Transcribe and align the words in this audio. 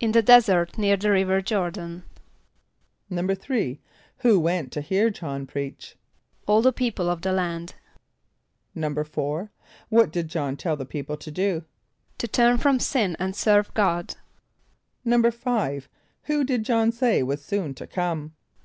=In 0.00 0.10
the 0.10 0.22
desert 0.22 0.76
near 0.76 0.96
the 0.96 1.12
river 1.12 1.40
Jôr´dan.= 1.40 2.02
=3.= 3.12 3.78
Who 4.16 4.40
went 4.40 4.72
to 4.72 4.80
hear 4.80 5.08
J[)o]hn 5.08 5.46
preach? 5.46 5.94
=All 6.48 6.62
the 6.62 6.72
people 6.72 7.08
of 7.08 7.22
the 7.22 7.30
land.= 7.30 7.76
=4.= 8.76 9.50
What 9.88 10.10
did 10.10 10.26
J[)o]hn 10.26 10.56
tell 10.56 10.74
the 10.76 10.84
people 10.84 11.16
to 11.18 11.30
do? 11.30 11.64
=To 12.18 12.26
turn 12.26 12.58
from 12.58 12.80
sin 12.80 13.14
and 13.20 13.36
serve 13.36 13.72
God.= 13.74 14.16
=5.= 15.06 15.86
Who 16.24 16.42
did 16.42 16.64
J[)o]hn 16.64 16.90
say 16.90 17.22
was 17.22 17.44
soon 17.44 17.72
to 17.74 17.86
come? 17.86 18.32